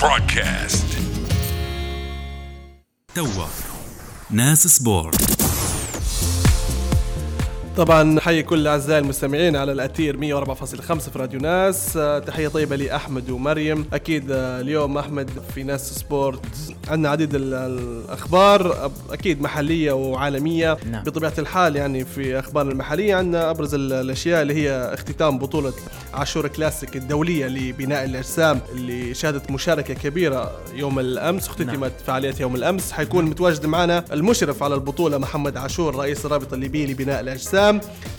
[0.00, 0.88] Broadcast.
[3.14, 3.46] توا
[4.30, 5.55] ناس سبورت
[7.76, 11.96] طبعا حي كل أعزائي المستمعين على الأثير 104.5 في راديو ناس.
[11.96, 13.86] آه، تحية طيبة لأحمد ومريم.
[13.92, 16.40] أكيد آه، اليوم أحمد في ناس سبورت.
[16.88, 20.76] عندنا عديد ال- الأخبار أكيد محلية وعالمية.
[20.90, 21.02] نعم.
[21.04, 25.72] بطبيعة الحال يعني في اخبارنا المحلية عندنا أبرز ال- الأشياء اللي هي اختتام بطولة
[26.14, 31.90] عاشور كلاسيك الدولية لبناء الأجسام اللي شهدت مشاركة كبيرة يوم الأمس اختتمت نعم.
[32.06, 32.92] فعاليات يوم الأمس.
[32.92, 37.65] حيكون متواجد معنا المشرف على البطولة محمد عاشور رئيس الرابطة الليبية لبناء الأجسام.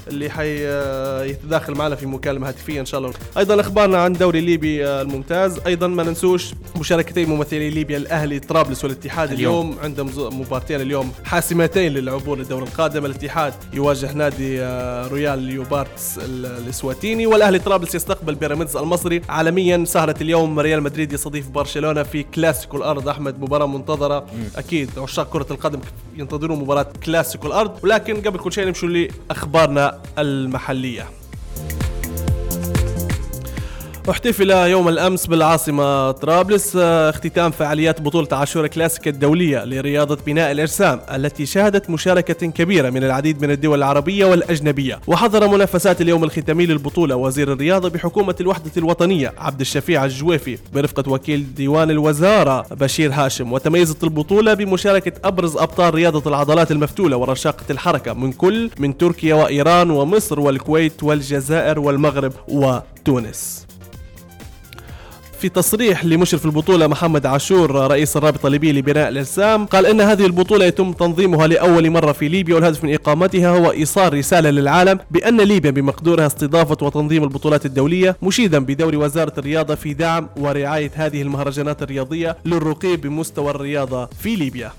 [0.07, 3.13] اللي حيتداخل معنا في مكالمة هاتفية إن شاء الله.
[3.37, 5.59] أيضا أخبارنا عن الدوري الليبي آه، الممتاز.
[5.67, 9.79] أيضا ما ننسوش مشاركتين ممثلي ليبيا الأهلي طرابلس والاتحاد اليوم, اليوم.
[9.83, 13.05] عندهم مباراتين اليوم حاسمتين للعبور للدور القادم.
[13.05, 17.27] الاتحاد يواجه نادي آه، رويال ليوباردس ال- الإسواتيني.
[17.27, 19.21] والأهلي طرابلس يستقبل بيراميدز المصري.
[19.29, 23.07] عالميا سهره اليوم ريال مدريد يستضيف برشلونة في كلاسيكو الأرض.
[23.09, 24.25] أحمد مباراة منتظرة.
[24.55, 25.79] أكيد عشاق كرة القدم.
[26.17, 31.05] ينتظرون مباراة كلاسيكو الأرض ولكن قبل كل شيء نمشوا لأخبارنا المحلية.
[34.09, 41.01] أحتفل يوم الأمس بالعاصمة طرابلس آه، اختتام فعاليات بطولة عاشور كلاسيك الدولية لرياضة بناء الأجسام
[41.13, 44.99] التي شهدت مشاركة كبيرة من العديد من الدول العربية والأجنبية.
[45.07, 51.53] وحضر منافسات اليوم الختامي للبطولة وزير الرياضة بحكومة الوحدة الوطنية عبد الشفيع الجويفي برفقة وكيل
[51.55, 53.53] ديوان الوزارة بشير هاشم.
[53.53, 59.91] وتميزت البطولة بمشاركة أبرز أبطال رياضة العضلات المفتولة ورشاقة الحركة من كل من تركيا وإيران
[59.91, 63.67] ومصر والكويت والجزائر والمغرب وتونس.
[65.37, 70.65] في تصريح لمشرف البطولة محمد عاشور رئيس الرابطة الليبية لبناء الأجسام قال إن هذه البطولة
[70.65, 75.71] يتم تنظيمها لأول مرة في ليبيا والهدف من إقامتها هو إيصال رسالة للعالم بأن ليبيا
[75.71, 82.37] بمقدورها استضافة وتنظيم البطولات الدولية مشيدا بدور وزارة الرياضة في دعم ورعاية هذه المهرجانات الرياضية
[82.45, 84.71] للرقي بمستوى الرياضة في ليبيا.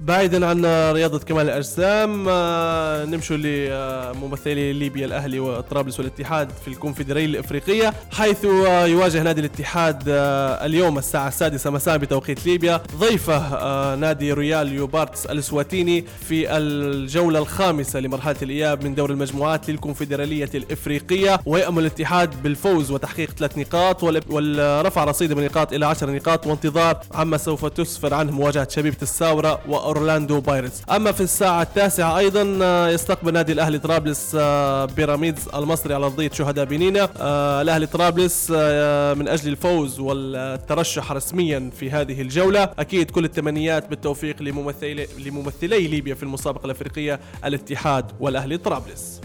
[0.00, 7.94] بعيدا عن رياضة كمال الأجسام آه، نمشوا لممثلي ليبيا الأهلي وطرابلس والاتحاد في الكونفدرالية الإفريقية
[8.12, 14.72] حيث يواجه نادي الاتحاد آه، اليوم الساعة السادسة مساء بتوقيت ليبيا ضيفه آه، نادي ريال
[14.72, 22.90] يوبارتس الإسواتيني في الجولة الخامسة لمرحلة الإياب من دور المجموعات للكونفدرالية الإفريقية ويأمل الاتحاد بالفوز
[22.90, 28.14] وتحقيق ثلاث نقاط وال- والرفع رصيد من النقاط إلى عشر نقاط وانتظار عما سوف تسفر
[28.14, 29.60] عنه مواجهة شبيبة الساورة
[29.94, 30.82] وأورلاندو بايرتس.
[30.90, 36.30] أما في الساعة التاسعة أيضا آه، يستقبل نادي الأهلي طرابلس آه، بيراميدز المصري على أرضية
[36.30, 38.50] شهداء بنينة آه، الأهلي طرابلس
[39.18, 46.14] من أجل الفوز والترشح رسميا في هذه الجولة أكيد كل التمنيات بالتوفيق لممثلي لممثلي ليبيا
[46.14, 49.20] في المسابقة الأفريقية الاتحاد والأهلي طرابلس.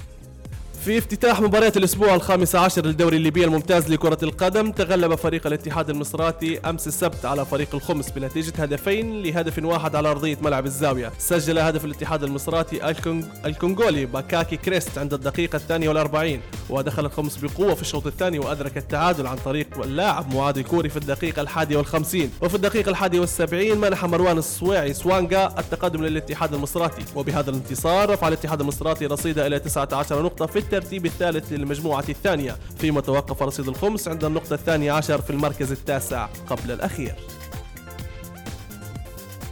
[0.86, 6.60] في افتتاح مباريات الأسبوع الخامس عشر للدوري الليبي الممتاز لكرة القدم تغلب فريق الاتحاد المصراتي
[6.60, 11.12] أمس السبت على فريق الخمس بنتيجة هدفين لهدف واحد على أرضية ملعب الزاوية.
[11.18, 13.26] سجل هدف الاتحاد المصراتي الكونغ...
[13.46, 19.28] الكونغولي باكاكي كريست عند الدقيقة الثانية والأربعين ودخل الخمس بقوة في الشوط الثاني وأدرك التعادل
[19.28, 22.32] عن طريق اللاعب معاذ الكوري في الدقيقة الحادية والخمسين.
[22.42, 28.62] وفي الدقيقة الحادية والسبعين منح مروان الصويعي سوانجا التقدم للاتحاد المصراتي وبهذا الانتصار رفع الاتحاد
[28.62, 34.24] المصراتي رصيده إلى 19 نقطة في الترتيب الثالث للمجموعة الثانية فيما توقف رصيد الخمس عند
[34.24, 37.16] النقطة الثانية عشر في المركز التاسع قبل الأخير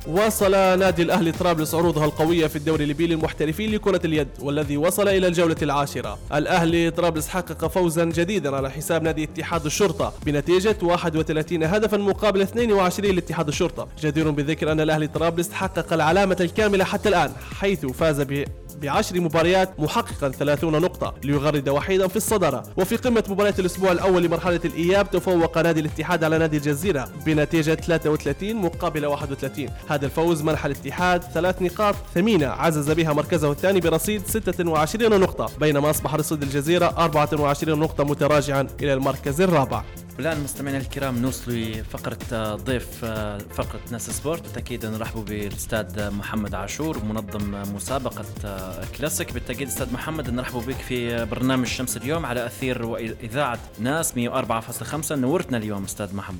[0.07, 5.27] واصل نادي الأهلي طرابلس عروضها القوية في الدوري الليبي للمحترفين لكرة اليد والذي وصل إلى
[5.27, 6.19] الجولة العاشرة.
[6.33, 13.15] الأهلي طرابلس حقق فوزا جديدا على حساب نادي اتحاد الشرطة بنتيجة 31 هدفا مقابل 22
[13.15, 13.87] لاتحاد الشرطة.
[14.01, 18.45] جدير بالذكر أن الأهلي طرابلس حقق العلامة الكاملة حتى الآن حيث فاز ب
[18.81, 22.63] بعشر مباريات محققا 30 نقطة ليغرد وحيدا في الصدارة.
[22.77, 28.55] وفي قمة مباريات الأسبوع الأول لمرحلة الإياب تفوق نادي الاتحاد على نادي الجزيرة بنتيجة 33
[28.55, 35.19] مقابل 31 هذا الفوز منح الاتحاد ثلاث نقاط ثمينة عزز بها مركزه الثاني برصيد 26
[35.19, 39.83] نقطة بينما أصبح رصيد الجزيرة 24 نقطة متراجعا إلى المركز الرابع.
[40.17, 44.41] والان مستمعينا الكرام نوصلوا لفقرة ضيف آه، فقرة ناس سبورت.
[44.43, 49.33] بالتأكيد نرحبوا بالأستاذ محمد عاشور منظم مسابقة آه، كلاسيك.
[49.33, 55.57] بالتأكيد أستاذ محمد نرحبوا بك في برنامج شمس اليوم على أثير وإذاعة ناس 104.5 نورتنا
[55.57, 56.37] اليوم أستاذ محمد.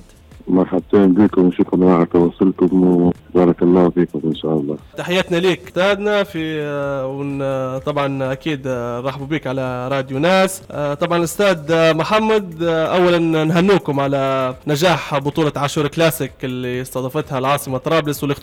[0.50, 4.78] مرحبتين بكم وشكرا على تواصلكم وبارك الله فيكم إن شاء الله.
[4.98, 5.68] تحياتنا ليك.
[5.68, 10.62] استاذنا في آه، آه، طبعا أكيد آه، رحبوا بك على راديو ناس.
[11.00, 11.58] طبعا الاستاذ
[11.94, 18.36] محمد اولا نهنوكم على نجاح بطولة عاشور كلاسيك اللي استضافتها العاصمة طرابلس واللي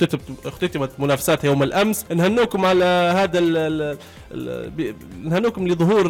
[0.47, 2.07] اختتمت منافساتها يوم الأمس.
[2.13, 2.85] نهنوكم على
[3.17, 3.97] هذا ال
[5.25, 6.07] نهنوكم لظهور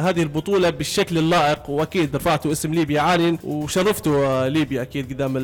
[0.00, 1.70] هذه البطولة بالشكل اللائق.
[1.70, 5.07] وأكيد رفعتوا اسم ليبيا عالي وشرفتوا ليبيا أكيد.
[5.10, 5.36] قدام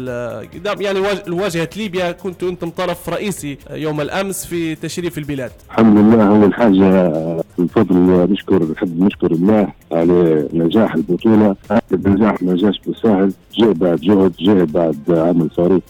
[0.55, 5.50] قدام يعني واج- واجهه ليبيا كنتوا أنتم طرف رئيسي يوم الأمس في تشريف البلاد.
[5.70, 6.28] الحمد لله.
[6.28, 7.12] أول حاجة
[7.58, 7.96] بفضل
[8.32, 11.56] نشكر نحب نشكر الله على نجاح البطولة.
[11.70, 13.32] هذا النجاح ما جاش بسهل.
[13.58, 15.82] جاء بعد جهد جاء بعد عمل فريق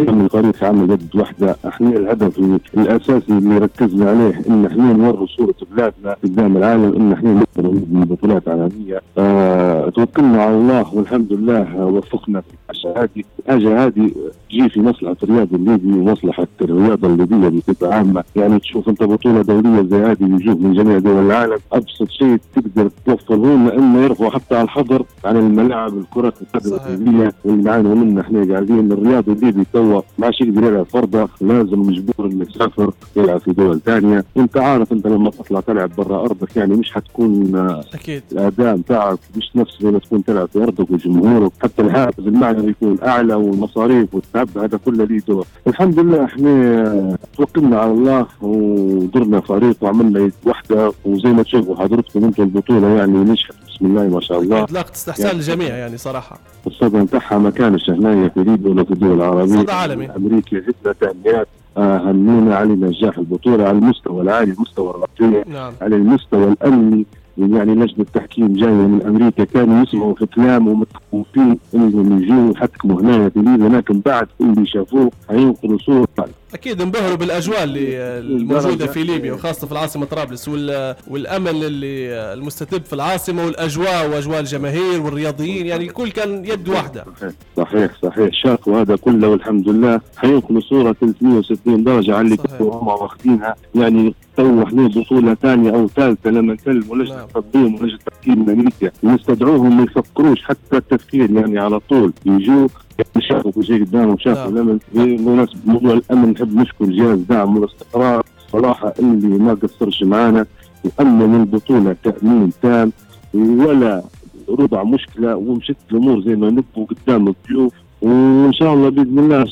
[0.00, 2.38] آه، كامل فريق عمل يد واحدة إحنا الهدف
[2.74, 8.04] الأساسي اللي ركزنا عليه إن إحنا نوروا صورة بلادنا قدام العالم إن إحنا نقدر من
[8.10, 9.00] بطولات عالمية.
[9.18, 13.22] آه توكلنا على الله والحمد لله وفقنا في الحاجة هذه.
[13.48, 14.10] الحاجة هذه
[14.50, 18.24] تجي في مصلحة الرياض الليبي ومصلحة الرياضة الليبية بصفة عامة.
[18.36, 22.90] يعني تشوف أنت بطولة دولية زي هذه يجوه من جميع دول العالم أبسط شيء تقدر
[23.06, 26.86] توفره انه يرفعوا حتى على الحظر عن الملاعب الكرة القدم صحيح.
[26.86, 31.80] الليبية واللي نعانوا منها إحنا قاعدين الرياضي الليبي توا ما عادش يقدر يلعب فرضة لازم
[31.80, 34.24] مجبور انه يسافر يلعب في دول ثانية.
[34.36, 38.22] وانت عارف أنت لما تطلع تلعب برا أرضك يعني مش حتكون آه، أكيد.
[38.32, 41.52] الأداء بتاعك مش نفس لما تكون تلعب في أرضك وجمهورك.
[41.62, 45.46] حتى الحافز المعنوي يكون أعلى والمصاريف والتعب هذا كله له دور.
[45.66, 50.92] الحمد لله إحنا توكلنا على الله ودرنا فريق وعملنا وحدة.
[51.04, 53.54] وزي ما تشوفوا حضرتكم أنتم البطولة يعني نجحت.
[53.76, 54.62] بسم الله ما شاء الله.
[54.62, 56.38] اطلاق استحسان للجميع يعني صراحة.
[56.66, 59.62] الصدى نتاعها ما كانش هنا في ليبيا ولا في الدول العربية.
[59.62, 60.10] صدى عالمي.
[60.16, 65.72] أمريكا جدا تهنئات آه، هنونا على نجاح البطولة على المستوى العالي المستوى الرقمي نعم.
[65.82, 67.06] على المستوى الأمني.
[67.38, 73.28] يعني لجنة التحكيم جاية من أمريكا كانوا يسمعوا في كلام ومتخوفين إنهم يجوا يحكموا هنا
[73.28, 76.08] في ليبيا لكن بعد اللي شافوه هينقلوا صورة
[76.56, 82.84] أكيد انبهروا بالأجواء اللي الموجوده في ليبيا وخاصة في العاصمة طرابلس وال- والأمل اللي المستتب
[82.84, 87.04] في العاصمة والأجواء وأجواء الجماهير والرياضيين يعني الكل كان يد واحدة.
[87.20, 88.28] صحيح صحيح صحيح.
[88.32, 90.00] شافوا هذا كله والحمد لله.
[90.16, 92.36] حينقلوا صورة 360 درجة على اللي.
[92.36, 93.54] كانوا هم واخدينها.
[93.74, 97.26] يعني تو إحنا بطولة ثانية أو ثالثه لما نكلموا لجنه نعم.
[97.36, 102.12] التنظيم ولجنه التحكيم من أمريكا نستدعوهم ما يفكروش حتى التفكير يعني على طول.
[102.26, 102.68] يجوا
[102.98, 104.54] يعني شافوا كل شيء قدامهم شافوا نعم.
[104.54, 104.78] الأمن.
[104.94, 108.24] بمناسبه موضوع الأمن نحب نشكر جهاز دعم والاستقرار.
[108.52, 110.46] صراحة اللي ما قصرش معانا.
[110.84, 112.92] وأمن البطولة تأمين تام.
[113.34, 114.02] ولا
[114.48, 117.72] ربع مشكلة ومشت الأمور زي ما نبغوا قدام الضيوف.
[118.02, 119.42] وإن شاء الله بإذن الله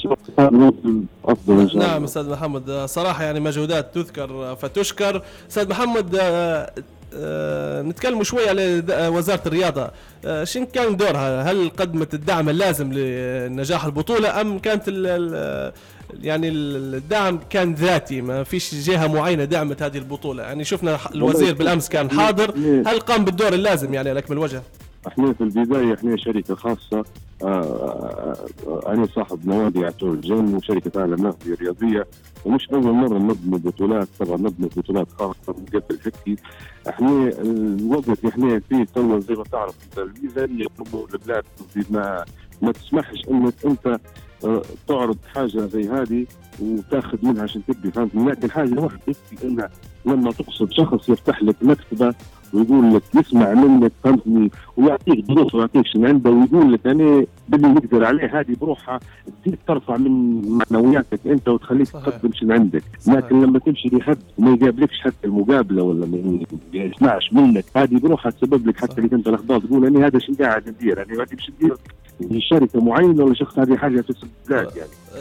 [1.24, 1.86] أفضل إن شاء الله.
[1.86, 2.70] نعم أستاذ محمد.
[2.70, 5.22] صراحة يعني مجهودات تذكر فتشكر.
[5.50, 6.70] أستاذ محمد آه،
[7.14, 9.90] آه، نتكلم شوي على آه، وزارة الرياضة.
[10.44, 15.72] شن كان دورها؟ هل قدمت الدعم اللازم لنجاح البطولة أم كانت ال ال
[16.22, 20.42] يعني الدعم كان ذاتي؟ ما فيش جهة معينة دعمت هذه البطولة.
[20.42, 22.54] يعني شفنا الوزير بالأمس كان حاضر.
[22.86, 24.62] هل قام بالدور اللازم يعني على اكمل وجه؟
[25.08, 27.04] إحنا في البداية إحنا شركة خاصة.
[28.86, 32.06] أنا صاحب نوادي عتول الجن وشركة عالم نقديه رياضية
[32.44, 35.82] ومش أول مرة نبني بطولات طبعا نبني بطولات خاصه قبل
[36.26, 36.38] هيك
[36.88, 40.66] إحنا الوقت إحنا فيه تو زي ما تعرف الميزانيه
[41.14, 41.44] البلاد
[41.90, 42.24] ما
[42.62, 44.00] ما تسمحش إنك أنت آه،
[44.88, 46.26] تعرض حاجة زي هذه
[46.60, 49.70] وتاخذ منها عشان تبني فهمتني لكن حاجة واحدة يكفي إنها
[50.06, 52.14] لما تقصد شخص يفتح لك مكتبة
[52.52, 58.04] ويقول لك يسمع منك فهمتني ويعطيك ظروف ويعطيك شنو عنده ويقول لك أنا باللي نقدر
[58.04, 59.00] عليه هذه بروحها
[59.44, 62.04] تزيد ترفع من معنوياتك أنت وتخليك صحيح.
[62.06, 63.16] تقدم شنو عندك صحيح.
[63.18, 66.38] لكن لما تمشي لحد وما يقابلكش حتى المقابلة ولا ما
[66.74, 69.00] يسمعش منك هذه بروحها تسبب لك حتى.
[69.00, 71.76] اللي أنت الاخبار تقول أنا هذا شنو قاعد ندير أنا هذه مش ندير
[72.38, 74.68] شركه معينة ولا شخص هذه حاجة تسبب يعني؟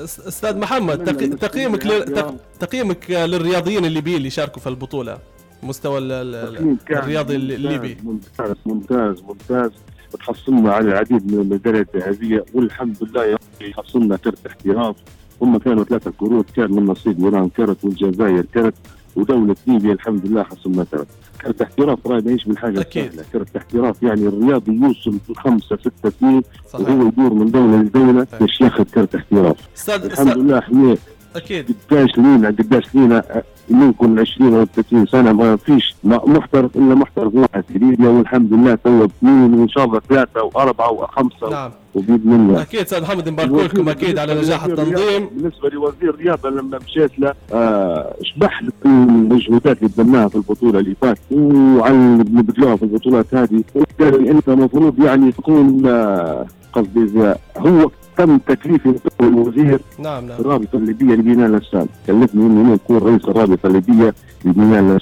[0.03, 1.03] أستاذ محمد
[1.37, 5.17] تقييمك لل- تقييمك للرياضيين الليبيين اللي شاركوا في البطولة
[5.63, 7.97] مستوى ال- الرياضي الليبي.
[8.03, 9.71] ممتاز ممتاز ممتاز.
[10.19, 14.95] تحصلنا على العديد من الميداليات الذهبية والحمد لله يا ربي حصلنا كرت احتراف.
[15.41, 18.73] هم كانوا ثلاثة كروت كان من نصيب ايران كرت والجزائر كرت.
[19.15, 21.07] ودولة ليبيا الحمد لله حصلنا كرت
[21.41, 23.21] كرت احتراف راي ما يعيش بالحاجة أكيد.
[23.33, 26.41] كرت احتراف يعني الرياضي يوصل خمسة ستة سنين
[26.73, 26.89] صحيح.
[26.89, 28.39] وهو يدور من دولة لدولة صحيح.
[28.39, 29.57] باش ياخذ كرت احتراف.
[29.89, 30.97] الحمد لله إحنا
[31.35, 31.75] أكيد.
[31.91, 37.63] قداش لينا قداش لينا ممكن 20 أو 30 سنة ما فيش محترف إلا محترف واحد.
[37.73, 41.71] في ليبيا والحمد لله تو اثنين وان شاء الله ثلاثة واربعه وخمسه نعم.
[41.95, 45.29] وباذن الله أكيد أستاذ محمد نبارك لكم أكيد على نجاح التنظيم.
[45.35, 51.21] بالنسبة لوزير الرياضة لما مشيت له آه، شبح المجهودات اللي بذلناها في البطولة اللي فاتت.
[51.31, 53.63] وعلى اللي بنبذلوها في البطولات هذه.
[53.99, 60.39] قال لي أنت المفروض يعني تكون آه، قصدي هو تم تكليفي الوزير نعم نعم.
[60.39, 64.13] الرابطه الليبيه لبناء الاسام كلفني إني أنا أكون رئيس الرابطه الليبيه
[64.45, 64.99] لبناء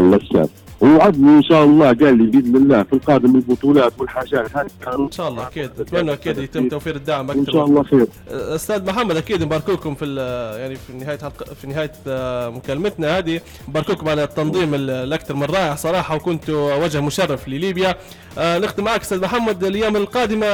[0.00, 0.48] الاسام
[0.82, 4.66] ووعدني إن شاء الله قال لي بإذن الله في القادم البطولات والحاجات هذه.
[4.98, 5.70] إن شاء الله أكيد.
[5.80, 8.06] أتمنى أكيد يتم توفير الدعم أكثر إن شاء الله خير.
[8.30, 11.18] أستاذ محمد أكيد نباركوكم في ال- يعني في نهاية
[11.60, 13.40] في نهاية آه، مكالمتنا هذه.
[13.68, 17.94] نباركوكم على التنظيم ال- الأكثر من رائع صراحة وكنتوا وجه مشرف لليبيا.
[18.38, 20.46] آه، نختم معك أستاذ محمد الأيام القادمة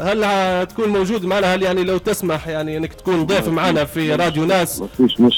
[0.00, 4.44] هل هتكون موجود معنا؟ هل يعني لو تسمح يعني إنك تكون ضيف معنا في راديو
[4.44, 4.82] ناس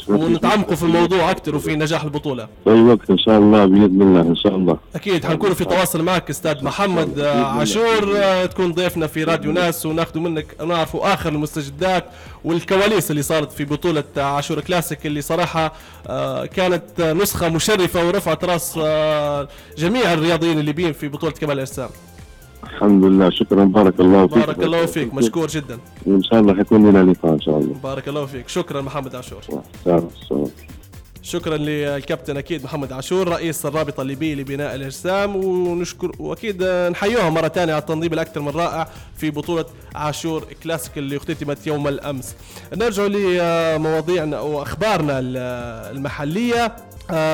[0.08, 0.82] ونتعمقوا في.
[0.82, 3.69] الموضوع أكثر وفي نجاح البطولة؟ في أي وقت إن شاء الله.
[3.70, 4.78] بإذن الله إن شاء الله.
[4.94, 10.18] أكيد حنكون في تواصل معك أستاذ محمد عاشور آه، تكون ضيفنا في راديو ناس وناخذ
[10.18, 12.04] منك نعرفوا آخر المستجدات
[12.44, 15.72] والكواليس اللي صارت في بطولة عاشور كلاسيك اللي صراحة
[16.06, 19.48] آه، كانت نسخة مشرفة ورفعت راس آه،
[19.78, 21.88] جميع الرياضيين الليبيين في بطولة كمال الأجسام.
[22.64, 23.64] الحمد لله شكرا.
[23.64, 24.38] بارك الله فيك.
[24.38, 25.78] بارك الله فيك مشكور جدا.
[26.06, 27.74] وان شاء الله حيكون لنا لقاء إن شاء الله.
[27.82, 28.48] بارك الله فيك.
[28.48, 29.40] شكرا محمد عاشور.
[31.22, 37.72] شكرا للكابتن أكيد محمد عاشور رئيس الرابطة الليبية لبناء الإجسام ونشكر وأكيد نحيوها مرة ثانية
[37.72, 42.34] على التنظيم الأكثر من رائع في بطولة عاشور كلاسيك اللي اختتمت يوم الأمس.
[42.76, 45.18] نرجع لمواضيعنا وأخبارنا
[45.90, 46.76] المحلية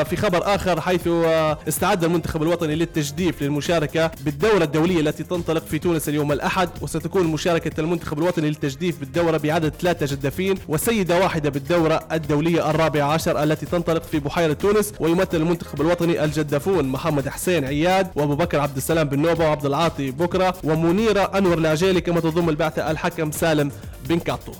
[0.04, 5.78] في خبر آخر حيث آه، استعد المنتخب الوطني للتجديف للمشاركة بالدوره الدولية التي تنطلق في
[5.78, 12.00] تونس اليوم الأحد وستكون مشاركة المنتخب الوطني للتجديف بالدورة بعدد ثلاثة جدافين وسيدة واحدة بالدورة
[12.12, 18.08] الدولية الرابعه عشر التي تنطلق في بحيرة تونس ويمثل المنتخب الوطني الجدافون محمد حسين عياد
[18.14, 22.90] وأبو بكر عبد السلام بن نوبة وعبد العاطي بكرة ومنيرة أنور العجيلي كما تضم البعثة
[22.90, 23.70] الحكم سالم
[24.08, 24.52] بن كاتو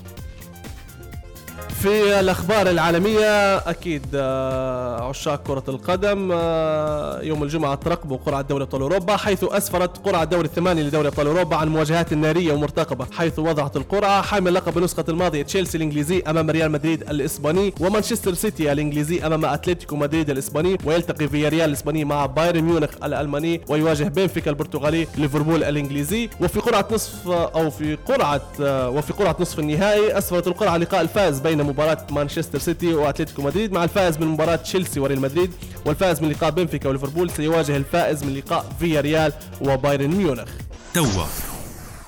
[1.81, 8.81] في الأخبار العالمية أكيد آه، عشاق كرة القدم آه، يوم الجمعة ترقبوا قرعة دوري أبطال
[8.81, 13.77] أوروبا حيث أسفرت قرعة الدور الثماني لدوري أبطال أوروبا عن مواجهات نارية ومرتقبة حيث وضعت
[13.77, 19.45] القرعة حامل لقب النسخه الماضية تشيلسي الإنجليزي أمام ريال مدريد الإسباني ومانشستر سيتي الإنجليزي أمام
[19.45, 26.29] أتلتيكو مدريد الإسباني ويلتقي فياريال الإسباني مع بايرن ميونخ الألماني ويواجه بنفيكا البرتغالي ليفربول الإنجليزي.
[26.41, 31.39] وفي قرعة نصف أو في قرعة آه، وفي قرعة نصف النهائي أسفرت القرعة لقاء الفائز
[31.39, 35.51] بين مباراة مانشستر سيتي وأتلتيكو مدريد مع الفائز من مباراة تشيلسي وريال مدريد
[35.85, 40.49] والفائز من لقاء بنفيكا وليفربول سيواجه الفائز من لقاء فياريال وبايرن ميونخ.
[40.93, 41.25] توا.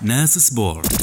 [0.02, 0.94] ناس سبورت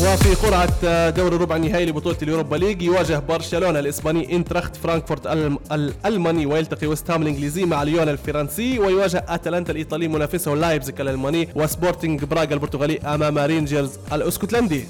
[0.00, 6.46] وفي قرعة دوري ربع النهائي لبطولة اليوروبا ليج يواجه برشلونة الإسباني إنتراخت فرانكفورت الألم- الألماني
[6.46, 12.52] ويلتقي ويست هام الإنجليزي مع ليون الفرنسي ويواجه أتلانتا الإيطالي منافسه لايبزيك الألماني وسبورتنج براغا
[12.52, 14.84] البرتغالي أمام رينجرز الأسكتلندي.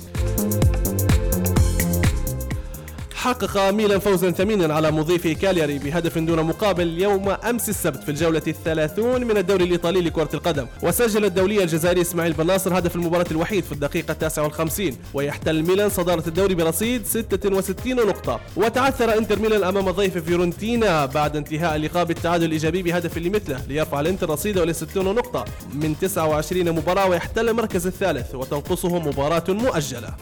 [3.21, 8.43] حقق ميلان فوزا ثمينا على مضيفه كالياري بهدف دون مقابل يوم أمس السبت في الجولة
[8.47, 10.67] الثلاثون من الدوري الإيطالي لكرة القدم.
[10.83, 13.73] وسجل الدولي الجزائري إسماعيل بن ناصر هدف المباراة الوحيد في
[14.11, 14.97] التاسعة والخمسين.
[15.15, 18.41] ويحتل ميلان صدارة الدوري برصيد 66 نقطة.
[18.57, 24.31] وتعثر إنتر ميلان أمام ضيف فيورنتينا بعد انتهاء اللقاء بالتعادل الإيجابي بهدف لمثله ليرفع الإنتر
[24.31, 25.45] رصيده إلى 60 نقطة.
[25.75, 30.15] من 29 مباراة ويحتل المركز الثالث وتنقصه مباراة مؤجلة.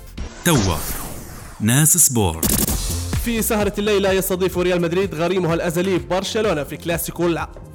[0.45, 0.77] توا
[1.61, 2.68] ناس سبورت.
[3.29, 7.29] في سهرة الليلة يستضيف ريال مدريد غريمها الأزلي برشلونة في كلاسيكو.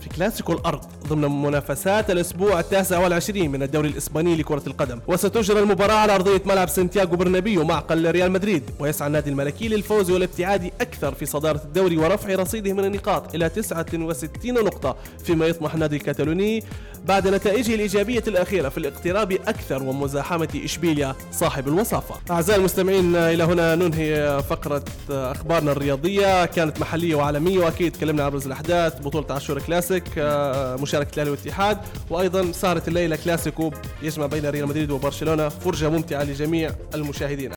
[0.03, 4.99] في كلاسيكو الأرض ضمن منافسات الأسبوع التاسع والعشرين من الدوري الإسباني لكرة القدم.
[5.07, 8.63] وستجرى المباراة على أرضية ملعب سانتياغو برنابيو معقل ريال مدريد.
[8.79, 14.53] ويسعى النادي الملكي للفوز والابتعاد أكثر في صدارة الدوري ورفع رصيده من النقاط إلى 69
[14.53, 14.95] نقطة
[15.25, 16.63] فيما يطمح النادي الكتالوني
[17.05, 22.15] بعد نتائجه الإيجابية الأخيرة في الاقتراب أكثر ومزاحمة إشبيليا صاحب الوصافة.
[22.31, 26.45] أعزائي المستمعين إلى هنا ننهي فقرة أخبارنا الرياضية.
[26.45, 29.01] كانت محلية وعالمية وأكيد تكلمنا عن أبرز الأحداث.
[29.01, 29.92] بطولة عاشور كلاسيك.
[30.17, 31.77] آه، مشاركة الأهلي والاتحاد
[32.09, 33.71] وأيضا سهرة الليلة كلاسيكو
[34.01, 35.49] يجمع بين ريال مدريد وبرشلونة.
[35.49, 37.51] فرجة ممتعة لجميع المشاهدين.